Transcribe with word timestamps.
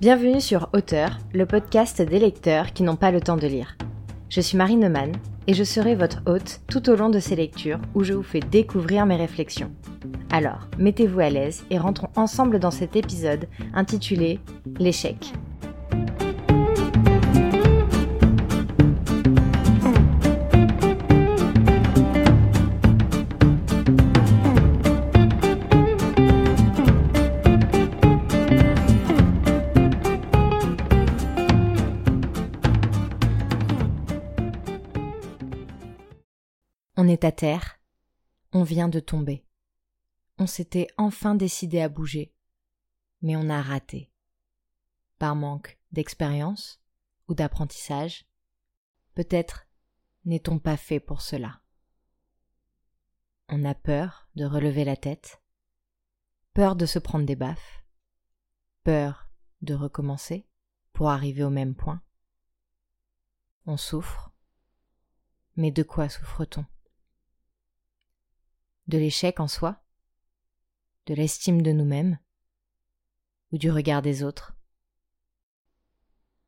Bienvenue 0.00 0.40
sur 0.40 0.70
Auteur, 0.72 1.18
le 1.34 1.44
podcast 1.44 2.00
des 2.00 2.18
lecteurs 2.18 2.72
qui 2.72 2.82
n'ont 2.82 2.96
pas 2.96 3.10
le 3.10 3.20
temps 3.20 3.36
de 3.36 3.46
lire. 3.46 3.76
Je 4.30 4.40
suis 4.40 4.56
Marine 4.56 4.80
Neumann 4.80 5.12
et 5.46 5.52
je 5.52 5.62
serai 5.62 5.94
votre 5.94 6.22
hôte 6.24 6.62
tout 6.70 6.88
au 6.88 6.96
long 6.96 7.10
de 7.10 7.18
ces 7.18 7.36
lectures 7.36 7.78
où 7.94 8.02
je 8.02 8.14
vous 8.14 8.22
fais 8.22 8.40
découvrir 8.40 9.04
mes 9.04 9.16
réflexions. 9.16 9.70
Alors, 10.30 10.68
mettez-vous 10.78 11.20
à 11.20 11.28
l'aise 11.28 11.66
et 11.68 11.76
rentrons 11.76 12.08
ensemble 12.16 12.60
dans 12.60 12.70
cet 12.70 12.96
épisode 12.96 13.46
intitulé 13.74 14.40
L'échec. 14.78 15.34
On 36.96 37.06
est 37.08 37.24
à 37.24 37.32
terre, 37.32 37.80
on 38.52 38.64
vient 38.64 38.88
de 38.88 39.00
tomber. 39.00 39.46
On 40.38 40.46
s'était 40.46 40.88
enfin 40.96 41.34
décidé 41.34 41.80
à 41.80 41.88
bouger, 41.88 42.34
mais 43.22 43.36
on 43.36 43.48
a 43.48 43.62
raté. 43.62 44.10
Par 45.18 45.36
manque 45.36 45.78
d'expérience 45.92 46.82
ou 47.28 47.34
d'apprentissage, 47.34 48.26
peut-être 49.14 49.68
n'est-on 50.24 50.58
pas 50.58 50.76
fait 50.76 51.00
pour 51.00 51.22
cela. 51.22 51.62
On 53.48 53.64
a 53.64 53.74
peur 53.74 54.28
de 54.34 54.44
relever 54.44 54.84
la 54.84 54.96
tête, 54.96 55.42
peur 56.54 56.74
de 56.74 56.86
se 56.86 56.98
prendre 56.98 57.26
des 57.26 57.36
baffes, 57.36 57.84
peur 58.82 59.28
de 59.62 59.74
recommencer 59.74 60.48
pour 60.92 61.10
arriver 61.10 61.44
au 61.44 61.50
même 61.50 61.74
point. 61.74 62.02
On 63.66 63.76
souffre, 63.76 64.32
mais 65.56 65.70
de 65.70 65.82
quoi 65.82 66.08
souffre-t-on? 66.08 66.64
De 68.86 68.98
l'échec 68.98 69.40
en 69.40 69.48
soi, 69.48 69.82
de 71.06 71.14
l'estime 71.14 71.62
de 71.62 71.72
nous-mêmes 71.72 72.18
ou 73.52 73.58
du 73.58 73.70
regard 73.70 74.02
des 74.02 74.22
autres. 74.22 74.54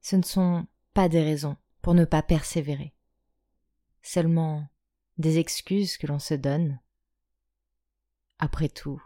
Ce 0.00 0.16
ne 0.16 0.22
sont 0.22 0.66
pas 0.94 1.08
des 1.08 1.22
raisons 1.22 1.56
pour 1.82 1.94
ne 1.94 2.04
pas 2.04 2.22
persévérer, 2.22 2.94
seulement 4.02 4.68
des 5.18 5.38
excuses 5.38 5.96
que 5.96 6.06
l'on 6.06 6.18
se 6.18 6.34
donne. 6.34 6.80
Après 8.38 8.68
tout, 8.68 9.02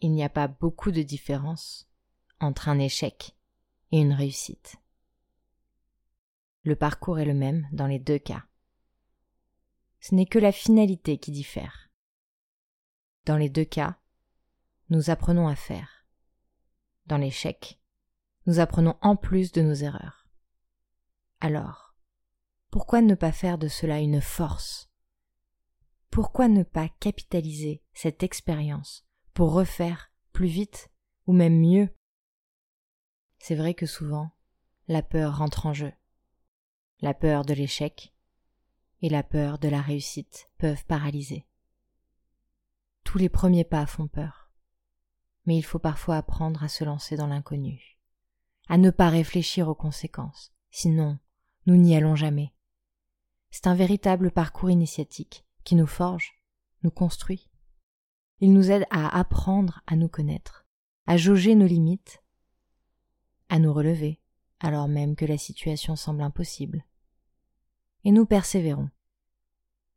il 0.00 0.12
n'y 0.12 0.24
a 0.24 0.28
pas 0.28 0.48
beaucoup 0.48 0.90
de 0.90 1.02
différence 1.02 1.88
entre 2.40 2.68
un 2.68 2.78
échec 2.78 3.36
et 3.92 4.00
une 4.00 4.12
réussite. 4.12 4.76
Le 6.62 6.76
parcours 6.76 7.18
est 7.18 7.24
le 7.24 7.34
même 7.34 7.68
dans 7.72 7.86
les 7.86 7.98
deux 7.98 8.18
cas. 8.18 8.44
Ce 10.00 10.14
n'est 10.14 10.26
que 10.26 10.38
la 10.38 10.52
finalité 10.52 11.18
qui 11.18 11.30
diffère. 11.30 11.83
Dans 13.24 13.36
les 13.38 13.48
deux 13.48 13.64
cas, 13.64 13.98
nous 14.90 15.08
apprenons 15.08 15.48
à 15.48 15.56
faire. 15.56 16.06
Dans 17.06 17.16
l'échec, 17.16 17.80
nous 18.46 18.60
apprenons 18.60 18.98
en 19.00 19.16
plus 19.16 19.50
de 19.52 19.62
nos 19.62 19.74
erreurs. 19.74 20.28
Alors, 21.40 21.94
pourquoi 22.70 23.00
ne 23.00 23.14
pas 23.14 23.32
faire 23.32 23.56
de 23.56 23.68
cela 23.68 24.00
une 24.00 24.20
force? 24.20 24.90
Pourquoi 26.10 26.48
ne 26.48 26.62
pas 26.62 26.88
capitaliser 27.00 27.82
cette 27.94 28.22
expérience 28.22 29.06
pour 29.32 29.52
refaire 29.52 30.12
plus 30.32 30.48
vite 30.48 30.90
ou 31.26 31.32
même 31.32 31.58
mieux? 31.58 31.88
C'est 33.38 33.54
vrai 33.54 33.72
que 33.72 33.86
souvent, 33.86 34.32
la 34.86 35.02
peur 35.02 35.38
rentre 35.38 35.64
en 35.64 35.72
jeu. 35.72 35.92
La 37.00 37.14
peur 37.14 37.44
de 37.44 37.54
l'échec 37.54 38.14
et 39.00 39.08
la 39.08 39.22
peur 39.22 39.58
de 39.58 39.68
la 39.68 39.80
réussite 39.80 40.50
peuvent 40.58 40.84
paralyser. 40.84 41.46
Tous 43.14 43.18
les 43.18 43.28
premiers 43.28 43.62
pas 43.62 43.86
font 43.86 44.08
peur. 44.08 44.50
Mais 45.46 45.56
il 45.56 45.62
faut 45.62 45.78
parfois 45.78 46.16
apprendre 46.16 46.64
à 46.64 46.68
se 46.68 46.82
lancer 46.82 47.14
dans 47.14 47.28
l'inconnu, 47.28 47.96
à 48.66 48.76
ne 48.76 48.90
pas 48.90 49.08
réfléchir 49.08 49.68
aux 49.68 49.74
conséquences, 49.76 50.52
sinon 50.72 51.20
nous 51.66 51.76
n'y 51.76 51.94
allons 51.94 52.16
jamais. 52.16 52.52
C'est 53.52 53.68
un 53.68 53.76
véritable 53.76 54.32
parcours 54.32 54.68
initiatique 54.68 55.46
qui 55.62 55.76
nous 55.76 55.86
forge, 55.86 56.32
nous 56.82 56.90
construit. 56.90 57.48
Il 58.40 58.52
nous 58.52 58.72
aide 58.72 58.84
à 58.90 59.16
apprendre 59.16 59.80
à 59.86 59.94
nous 59.94 60.08
connaître, 60.08 60.66
à 61.06 61.16
jauger 61.16 61.54
nos 61.54 61.68
limites, 61.68 62.20
à 63.48 63.60
nous 63.60 63.72
relever, 63.72 64.20
alors 64.58 64.88
même 64.88 65.14
que 65.14 65.24
la 65.24 65.38
situation 65.38 65.94
semble 65.94 66.22
impossible. 66.22 66.84
Et 68.02 68.10
nous 68.10 68.26
persévérons, 68.26 68.90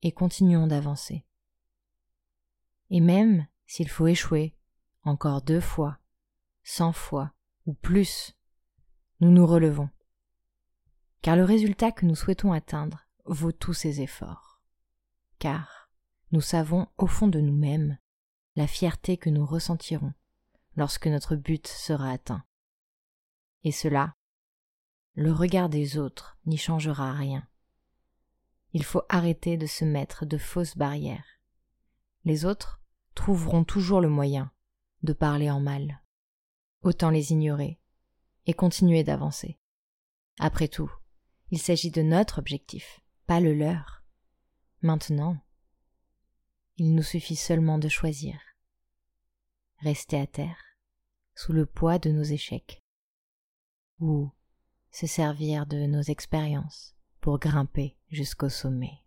et 0.03 0.11
continuons 0.11 0.67
d'avancer. 0.67 1.26
Et 2.89 3.01
même 3.01 3.47
s'il 3.65 3.89
faut 3.89 4.07
échouer 4.07 4.55
encore 5.03 5.41
deux 5.41 5.61
fois, 5.61 5.99
cent 6.63 6.91
fois 6.91 7.31
ou 7.65 7.73
plus, 7.73 8.35
nous 9.19 9.31
nous 9.31 9.45
relevons. 9.45 9.89
Car 11.21 11.35
le 11.35 11.43
résultat 11.43 11.91
que 11.91 12.05
nous 12.05 12.15
souhaitons 12.15 12.51
atteindre 12.51 13.07
vaut 13.25 13.51
tous 13.51 13.73
ces 13.73 14.01
efforts. 14.01 14.61
Car 15.39 15.89
nous 16.31 16.41
savons 16.41 16.87
au 16.97 17.07
fond 17.07 17.27
de 17.27 17.39
nous-mêmes 17.39 17.97
la 18.55 18.67
fierté 18.67 19.17
que 19.17 19.29
nous 19.29 19.45
ressentirons 19.45 20.13
lorsque 20.75 21.07
notre 21.07 21.35
but 21.35 21.67
sera 21.67 22.11
atteint. 22.11 22.43
Et 23.63 23.71
cela, 23.71 24.15
le 25.13 25.31
regard 25.31 25.69
des 25.69 25.97
autres 25.97 26.37
n'y 26.45 26.57
changera 26.57 27.13
rien. 27.13 27.47
Il 28.73 28.83
faut 28.83 29.03
arrêter 29.09 29.57
de 29.57 29.65
se 29.65 29.85
mettre 29.85 30.25
de 30.25 30.37
fausses 30.37 30.77
barrières 30.77 31.36
les 32.27 32.43
autres 32.43 32.81
trouveront 33.15 33.63
toujours 33.63 34.01
le 34.01 34.09
moyen 34.09 34.51
de 35.01 35.13
parler 35.13 35.49
en 35.49 35.61
mal. 35.61 36.01
Autant 36.81 37.09
les 37.09 37.31
ignorer 37.31 37.79
et 38.45 38.53
continuer 38.53 39.03
d'avancer. 39.03 39.57
Après 40.37 40.67
tout, 40.67 40.91
il 41.51 41.57
s'agit 41.57 41.89
de 41.89 42.01
notre 42.01 42.39
objectif, 42.39 42.99
pas 43.27 43.39
le 43.39 43.53
leur. 43.53 44.03
Maintenant, 44.81 45.37
il 46.75 46.93
nous 46.93 47.03
suffit 47.03 47.37
seulement 47.37 47.77
de 47.79 47.87
choisir. 47.87 48.37
Rester 49.79 50.19
à 50.19 50.27
terre, 50.27 50.59
sous 51.33 51.53
le 51.53 51.65
poids 51.65 51.97
de 51.97 52.11
nos 52.11 52.23
échecs, 52.23 52.83
ou 53.99 54.29
se 54.91 55.07
servir 55.07 55.65
de 55.65 55.85
nos 55.85 56.01
expériences 56.01 56.93
pour 57.21 57.39
grimper 57.39 57.97
jusqu'au 58.09 58.49
sommet. 58.49 59.06